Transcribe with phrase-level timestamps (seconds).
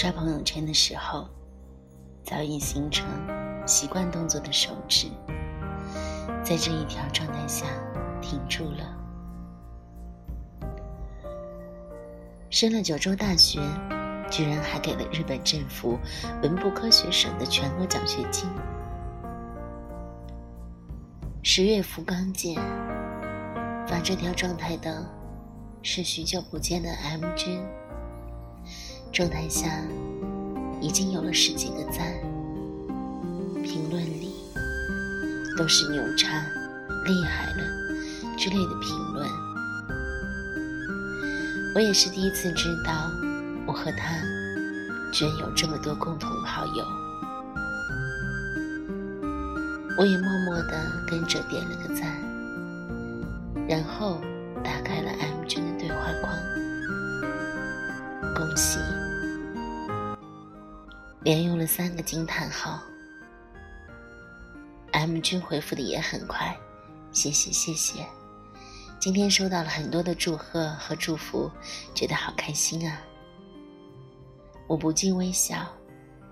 [0.00, 1.28] 刷朋友圈的时候，
[2.24, 3.06] 早已形成
[3.66, 5.08] 习惯动作的手指，
[6.42, 7.66] 在这一条状态下
[8.22, 8.96] 停住了。
[12.48, 13.60] 升了九州大学，
[14.30, 15.98] 居然还给了日本政府
[16.42, 18.48] 文部科学省的全额奖学金。
[21.42, 22.54] 十月福冈见，
[23.86, 25.06] 发这条状态的
[25.82, 27.62] 是许久不见的 M 君。
[29.12, 29.68] 状态下
[30.80, 32.06] 已经有了十几个赞，
[33.62, 34.32] 评论里
[35.56, 36.28] 都是牛叉、
[37.06, 37.64] 厉害了
[38.38, 39.28] 之类的评论。
[41.74, 43.10] 我也是第一次知道，
[43.66, 44.14] 我和他
[45.12, 46.84] 居然有这么多共同好友。
[49.98, 52.08] 我也默默地跟着点了个赞，
[53.68, 54.20] 然后
[54.64, 56.32] 打开了 M 君的对话框，
[58.34, 58.78] 恭喜！
[61.22, 62.82] 连用了三个惊叹号。
[64.92, 66.56] M 君回复的也很快，
[67.12, 68.06] 谢谢谢谢。
[68.98, 71.50] 今天收到了很多的祝贺和祝福，
[71.94, 73.00] 觉得好开心啊！
[74.66, 75.66] 我不禁微笑。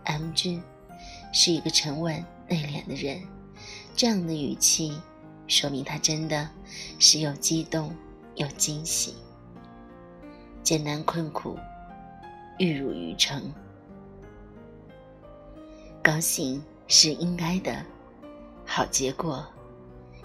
[0.05, 0.62] M 君
[1.34, 3.22] 是一个沉稳内敛的人，
[3.94, 4.98] 这样的语气
[5.47, 6.48] 说明他真的
[6.98, 7.94] 是有激动
[8.36, 9.14] 有惊喜。
[10.62, 11.59] 艰难困苦，
[12.59, 13.53] 玉汝于成。
[16.09, 17.84] 高兴是应该的，
[18.64, 19.47] 好结果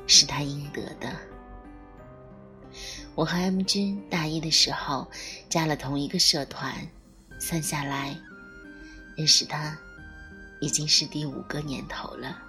[0.08, 1.14] 是他应得的。
[3.16, 5.06] 我和 M 君大一的时候
[5.50, 6.74] 加了同一个社团，
[7.38, 8.18] 算下来，
[9.18, 9.78] 认识他
[10.62, 12.42] 已经是第五个年头了。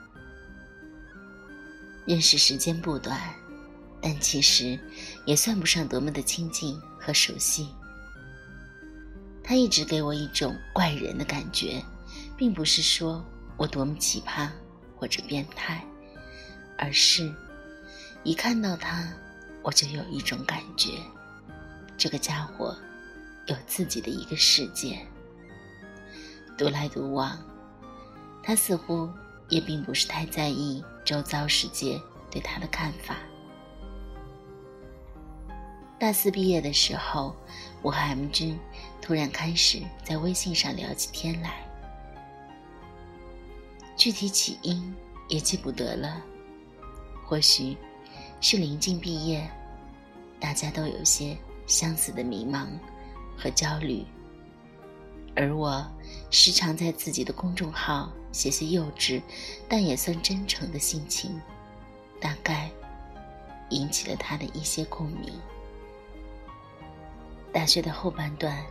[2.07, 3.21] 认识时间不短，
[4.01, 4.79] 但其实
[5.27, 7.69] 也算不上多么的亲近和熟悉。
[9.43, 11.83] 他一直给我一种怪人的感觉。
[12.37, 13.25] 并不是说
[13.57, 14.49] 我多么奇葩
[14.97, 15.85] 或者变态，
[16.79, 17.33] 而是
[18.23, 19.09] 一看到他，
[19.63, 20.99] 我就有一种感觉，
[21.97, 22.77] 这个家伙
[23.47, 24.99] 有自己的一个世界，
[26.59, 27.39] 独来独往。
[28.43, 29.09] 他似乎
[29.49, 31.99] 也并不是太在意周遭世界
[32.31, 33.17] 对他的看法。
[35.99, 37.35] 大四毕业的时候，
[37.81, 38.59] 我和 M 君
[39.01, 41.64] 突然开始在微信上聊起天来。
[44.05, 44.95] 具体起因
[45.29, 46.23] 也记不得了，
[47.25, 47.75] 或许
[48.39, 49.51] 是临近毕业，
[50.39, 51.35] 大家都有些
[51.67, 52.67] 相似的迷茫
[53.35, 54.05] 和焦虑，
[55.35, 55.83] 而我
[56.31, 59.23] 时常在自己的公众号写些幼稚
[59.71, 61.41] 但也算真诚的心情，
[62.21, 62.71] 大概
[63.71, 65.33] 引起了他的一些共鸣。
[67.55, 68.63] 大学的后半段，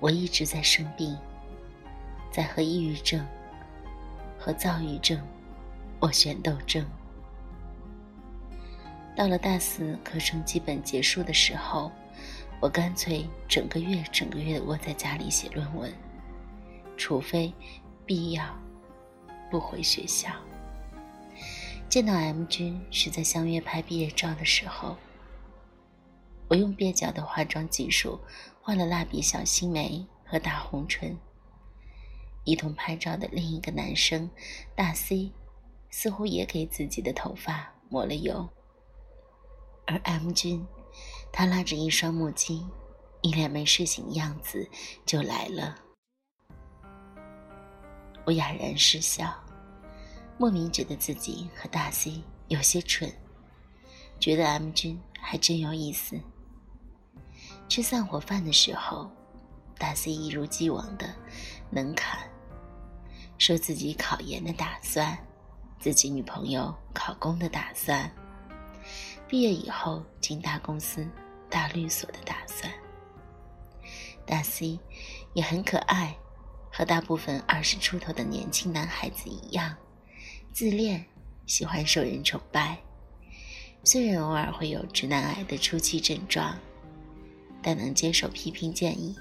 [0.00, 1.14] 我一直在生病，
[2.32, 3.22] 在和抑郁症。
[4.38, 5.20] 和躁郁症，
[6.00, 6.84] 我选斗争。
[9.16, 11.90] 到了大四课程基本结束的时候，
[12.60, 15.92] 我干脆整个月整个月的窝在家里写论文，
[16.96, 17.52] 除非
[18.06, 18.44] 必要，
[19.50, 20.30] 不回学校。
[21.88, 24.96] 见到 M 君是在相约拍毕业照的时候，
[26.46, 28.20] 我用蹩脚的化妆技术
[28.60, 31.16] 画了蜡笔小新眉和大红唇。
[32.48, 34.30] 一同拍照的另一个男生，
[34.74, 35.30] 大 C，
[35.90, 38.48] 似乎也给自己的头发抹了油。
[39.86, 40.66] 而 M 君，
[41.30, 42.66] 他拉着一双墨镜，
[43.20, 44.66] 一脸没睡醒的样子
[45.04, 45.76] 就来了。
[48.24, 49.30] 我哑然失笑，
[50.38, 53.12] 莫名觉得自己和大 C 有些蠢，
[54.18, 56.18] 觉得 M 君还真有意思。
[57.68, 59.10] 吃散伙饭的时候，
[59.76, 61.14] 大 C 一如既往的
[61.68, 62.26] 能侃。
[63.38, 65.16] 说自己考研的打算，
[65.78, 68.10] 自己女朋友考公的打算，
[69.28, 71.08] 毕业以后进大公司、
[71.48, 72.70] 大律所的打算。
[74.26, 74.78] 大 C
[75.34, 76.14] 也很可爱，
[76.70, 79.74] 和大部分二十出头的年轻男孩子一样，
[80.52, 81.06] 自恋，
[81.46, 82.76] 喜欢受人崇拜。
[83.84, 86.58] 虽然偶尔会有直男癌的初期症状，
[87.62, 89.16] 但能接受批评建议，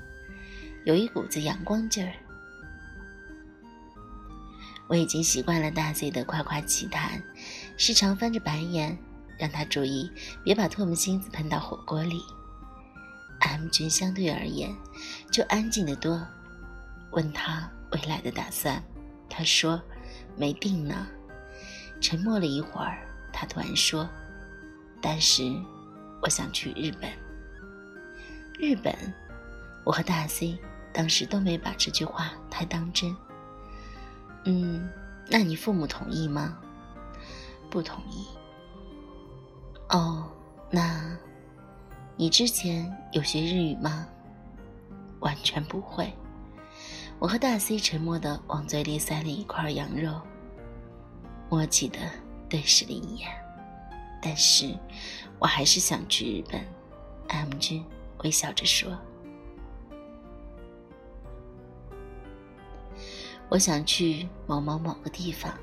[0.85, 2.13] 有一股子阳光劲儿。
[4.87, 7.21] 我已经习惯了大 Z 的夸夸其谈，
[7.75, 8.97] 时常翻着白眼，
[9.37, 10.09] 让他注意
[10.43, 12.21] 别把唾沫星子喷到火锅里。
[13.39, 14.73] M 君相对而言
[15.31, 16.25] 就安静得多。
[17.11, 18.81] 问他未来的打算，
[19.29, 19.81] 他说
[20.35, 21.07] 没定呢。
[21.99, 24.07] 沉默了一会儿，他突然说
[25.01, 25.43] ：“但是
[26.21, 27.11] 我想去日本。”
[28.59, 28.95] 日本，
[29.83, 30.57] 我和大 C
[30.93, 33.15] 当时都没把这句话太当真。
[34.49, 34.89] 嗯，
[35.29, 36.57] 那你父母同意吗？
[37.69, 38.25] 不同意。
[39.89, 40.25] 哦，
[40.71, 41.17] 那，
[42.15, 44.07] 你之前有学日语吗？
[45.19, 46.13] 完全不会。
[47.19, 50.21] 我和大 C 沉默的往嘴里塞了一块羊肉，
[51.49, 51.99] 默契的
[52.47, 53.29] 对视了一眼。
[54.21, 54.73] 但是，
[55.39, 56.65] 我还是想去日本。
[57.27, 57.83] M 君
[58.23, 58.97] 微笑着说。
[63.49, 65.53] 我想去某某某个地方，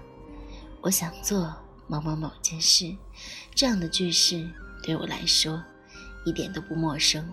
[0.81, 1.55] 我想做
[1.87, 2.97] 某某某件事，
[3.55, 4.49] 这样的句式
[4.83, 5.63] 对我来说
[6.25, 7.29] 一点都不陌生。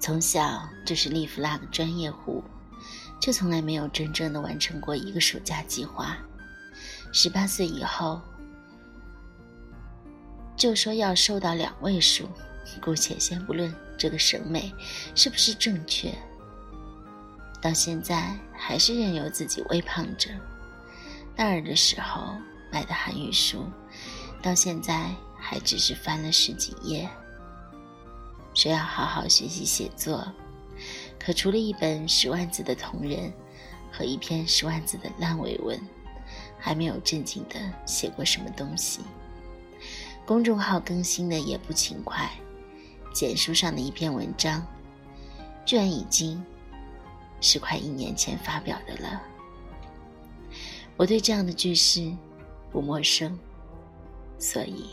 [0.00, 2.42] 从小就是立 flag 专业户，
[3.20, 6.16] 却从来没有真正的完成过一个暑假计划。
[7.12, 8.22] 十八岁以后，
[10.56, 12.26] 就说要瘦到两位数，
[12.80, 13.74] 姑且先不论。
[13.98, 14.72] 这个审美
[15.16, 16.14] 是不是正确？
[17.60, 20.30] 到现在还是任由自己微胖着。
[21.34, 22.36] 大二的时候
[22.70, 23.66] 买的韩语书，
[24.40, 27.08] 到现在还只是翻了十几页。
[28.54, 30.24] 说要好好学习写作，
[31.18, 33.32] 可除了一本十万字的同人
[33.90, 35.76] 和一篇十万字的烂尾文，
[36.56, 39.00] 还没有正经的写过什么东西。
[40.24, 42.30] 公众号更新的也不勤快。
[43.18, 44.64] 简书上的一篇文章，
[45.66, 46.40] 居然已经
[47.40, 49.20] 是快一年前发表的了。
[50.96, 52.12] 我对这样的句式
[52.70, 53.36] 不陌生，
[54.38, 54.84] 所以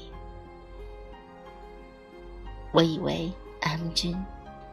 [2.71, 4.17] 我以为 M 君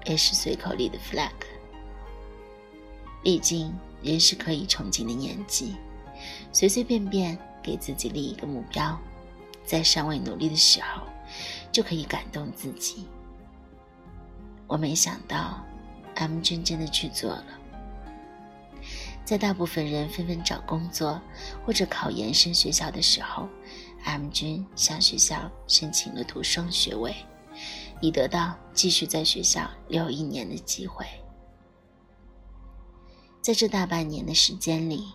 [0.06, 1.28] 也是随口立的 flag。
[3.22, 3.70] 毕竟
[4.02, 5.76] 人是可以憧憬的年纪，
[6.54, 8.98] 随随便便给自己立一个目标，
[9.62, 11.02] 在尚未努力的时候，
[11.70, 13.04] 就可以感动自己。
[14.72, 15.62] 我没想到
[16.14, 17.44] ，M 君真的去做了。
[19.22, 21.20] 在大部分人纷纷找工作
[21.62, 23.46] 或者考研升学校的时候
[24.04, 27.14] ，M 君向学校申请了读双学位，
[28.00, 31.04] 以得到继续在学校留一年的机会。
[33.42, 35.12] 在这大半年的时间里，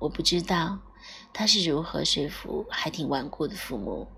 [0.00, 0.76] 我不知道
[1.32, 4.08] 他是如何说服还挺顽固的父母。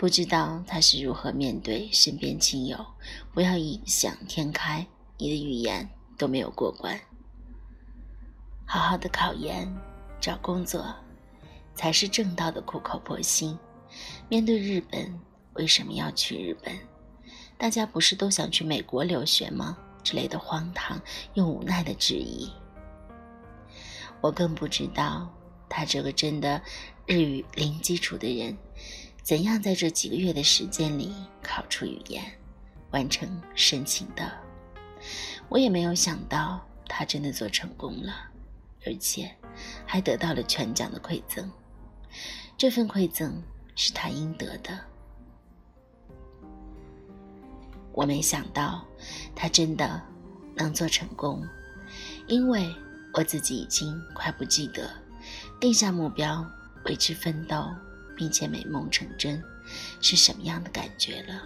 [0.00, 2.86] 不知道他是如何面对身边亲友，
[3.34, 4.86] 不要异想天开，
[5.18, 5.86] 你的语言
[6.16, 6.98] 都没有过关。
[8.64, 9.70] 好好的考研、
[10.18, 10.82] 找工作，
[11.74, 13.54] 才是正道的苦口婆心。
[14.26, 15.20] 面对日本，
[15.52, 16.74] 为什么要去日本？
[17.58, 19.76] 大家不是都想去美国留学吗？
[20.02, 20.98] 之类的荒唐
[21.34, 22.50] 又无奈的质疑。
[24.22, 25.30] 我更不知道
[25.68, 26.62] 他这个真的
[27.04, 28.56] 日语零基础的人。
[29.30, 32.20] 怎样在这几个月的时间里考出语言，
[32.90, 34.28] 完成申请的？
[35.48, 38.12] 我也没有想到他真的做成功了，
[38.84, 39.30] 而且
[39.86, 41.48] 还得到了全奖的馈赠。
[42.58, 43.40] 这份馈赠
[43.76, 44.76] 是他应得的。
[47.92, 48.84] 我没想到
[49.32, 50.02] 他真的
[50.56, 51.46] 能做成功，
[52.26, 52.68] 因为
[53.14, 54.90] 我自己已经快不记得
[55.60, 56.44] 定下目标
[56.86, 57.64] 为之奋斗。
[58.20, 59.42] 并且美梦成真，
[60.02, 61.40] 是什么样的感觉了？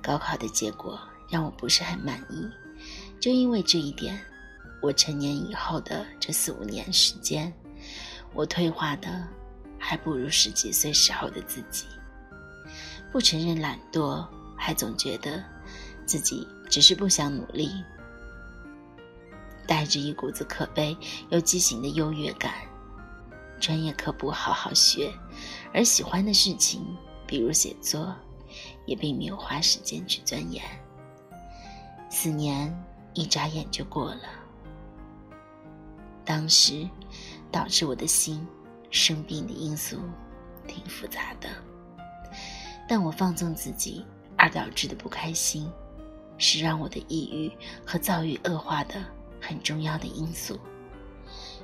[0.00, 0.96] 高考的结果
[1.28, 2.48] 让我不是很满意，
[3.18, 4.24] 就因为这一点，
[4.80, 7.52] 我成年以后的这四五年时间，
[8.32, 9.26] 我退化的
[9.80, 11.86] 还不如十几岁时候的自己。
[13.10, 14.24] 不承认懒惰，
[14.56, 15.42] 还总觉得
[16.06, 17.82] 自己只是不想努力，
[19.66, 20.96] 带着一股子可悲
[21.30, 22.54] 又畸形的优越感。
[23.62, 25.12] 专业课不好好学，
[25.72, 26.84] 而喜欢的事情，
[27.28, 28.12] 比如写作，
[28.86, 30.64] 也并没有花时间去钻研。
[32.10, 32.76] 四年
[33.14, 34.22] 一眨眼就过了。
[36.24, 36.88] 当时
[37.52, 38.44] 导致我的心
[38.90, 40.00] 生病的因素
[40.66, 41.48] 挺复杂的，
[42.88, 44.04] 但我放纵自己
[44.36, 45.70] 而导致的不开心，
[46.36, 47.52] 是让我的抑郁
[47.86, 49.04] 和躁郁恶化的
[49.40, 50.58] 很重要的因素。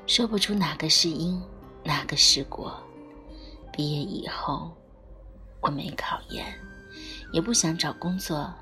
[0.06, 1.42] 说不出哪个是因。
[1.88, 2.78] 那个是过？
[3.72, 4.70] 毕业以后，
[5.62, 6.44] 我没考研，
[7.32, 8.52] 也不想找工作，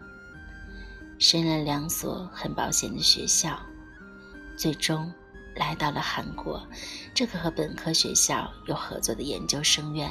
[1.18, 3.58] 申了两所很保险的学校，
[4.56, 5.12] 最终
[5.56, 6.64] 来到了韩国
[7.12, 10.08] 这个和本科学校有合作的研究生院。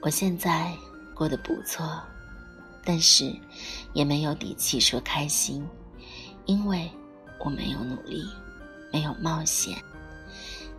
[0.00, 0.74] 我现在
[1.14, 2.02] 过得不错，
[2.82, 3.30] 但是
[3.92, 5.68] 也没有底气说开心，
[6.46, 6.90] 因为
[7.38, 8.24] 我没有努力，
[8.90, 9.76] 没有冒险。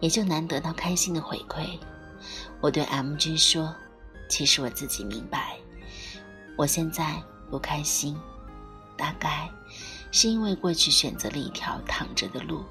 [0.04, 1.80] 也就难得到开心的回馈。
[2.60, 3.74] 我对 M 君说
[4.28, 5.56] ：“其实我自己明白，
[6.58, 8.20] 我现在不开心，
[8.98, 9.50] 大概
[10.12, 12.66] 是因为过去选择了一条躺着的路。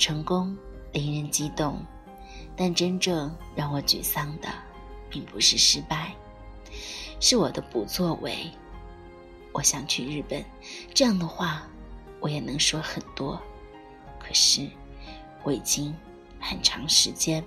[0.00, 0.58] 成功
[0.92, 1.80] 令人激动，
[2.56, 4.48] 但真正让我沮丧的，
[5.08, 6.12] 并不是失败，
[7.20, 8.50] 是我的不作为。
[9.52, 10.44] 我想去日本，
[10.92, 11.62] 这样的话，
[12.18, 13.40] 我也能说很多。
[14.18, 14.68] 可是，
[15.44, 15.94] 我已经
[16.40, 17.44] 很长时间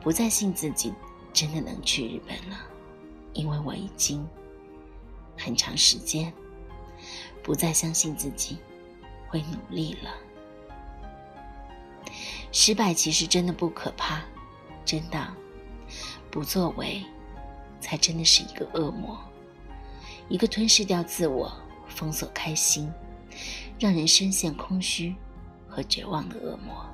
[0.00, 0.92] 不再信自己
[1.32, 2.58] 真的能去日本了，
[3.32, 4.26] 因为我已经
[5.36, 6.32] 很长时间
[7.42, 8.58] 不再相信自己
[9.28, 10.10] 会努力了。
[12.50, 14.22] 失败其实真的不可怕，
[14.84, 15.34] 真的，
[16.30, 17.04] 不作为
[17.80, 19.18] 才真的是一个恶魔。
[20.28, 21.50] 一个吞噬掉自我、
[21.88, 22.92] 封锁开心、
[23.78, 25.14] 让人深陷空虚
[25.68, 26.84] 和绝望的恶魔。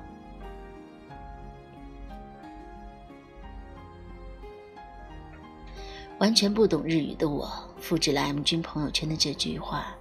[6.19, 9.93] 完全不懂日语的我，复制了 M 君朋友圈的这句话，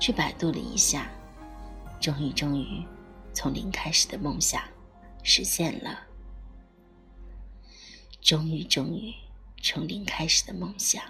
[0.00, 1.10] 去百度了一下，
[2.00, 2.82] 终于，终于，
[3.34, 4.62] 从零开始的梦想
[5.22, 6.06] 实现了。
[8.22, 9.12] 终于，终于，
[9.62, 11.02] 从零开始的梦想。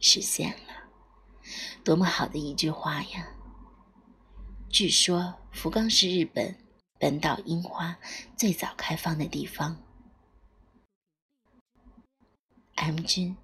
[0.00, 0.74] 实现了，
[1.84, 3.28] 多么好的一句话呀！
[4.68, 6.54] 据说福冈是日本
[6.98, 7.96] 本岛樱花
[8.36, 9.76] 最早开放的地方。
[12.76, 13.36] M 君，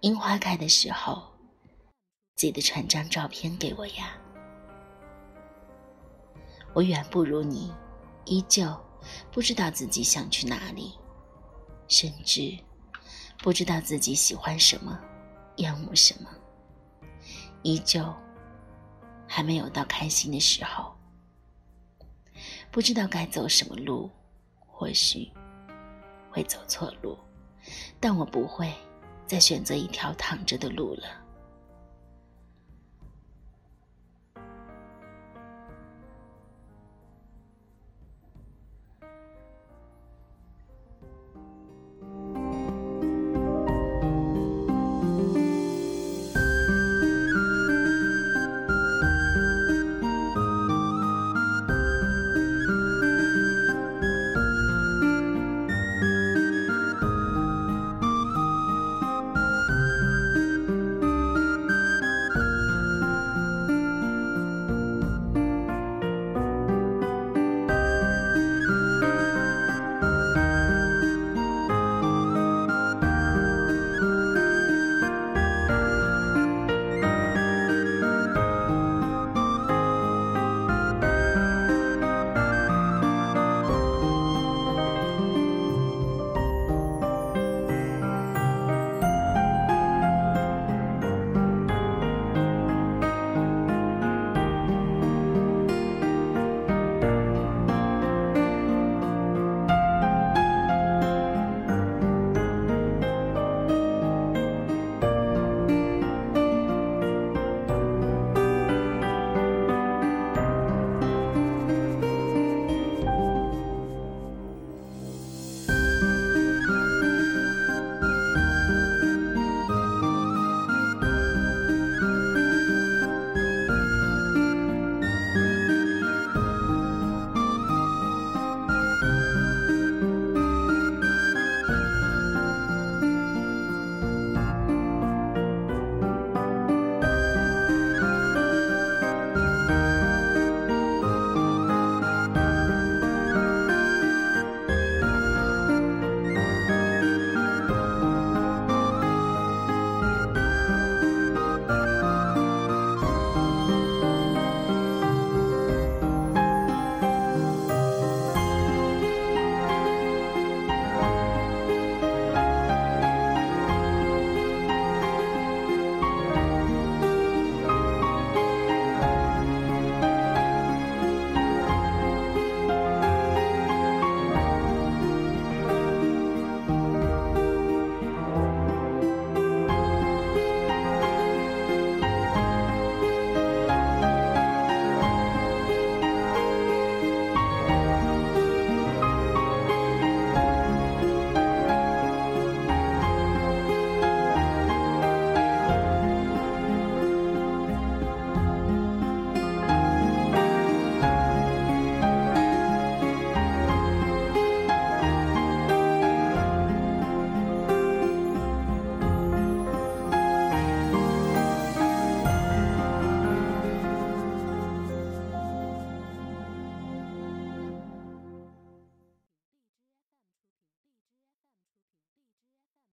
[0.00, 1.22] 樱花开的时候，
[2.36, 4.16] 记得传张照片给我呀。
[6.72, 7.72] 我远不如你，
[8.24, 8.74] 依旧
[9.30, 10.94] 不知道自己想去哪里，
[11.86, 12.58] 甚至
[13.38, 14.98] 不知道自己喜欢什么。
[15.56, 16.30] 厌恶什么，
[17.62, 18.02] 依旧
[19.28, 20.96] 还没有到开心的时候。
[22.70, 24.10] 不知道该走什么路，
[24.58, 25.30] 或许
[26.30, 27.18] 会走错路，
[27.98, 28.72] 但我不会
[29.26, 31.19] 再选择一条躺着的路了。